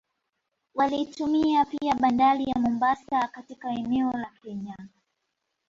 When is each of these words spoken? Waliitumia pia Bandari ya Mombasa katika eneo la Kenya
Waliitumia 0.75 1.65
pia 1.65 1.95
Bandari 1.95 2.43
ya 2.43 2.59
Mombasa 2.61 3.27
katika 3.27 3.69
eneo 3.71 4.11
la 4.11 4.31
Kenya 4.43 4.77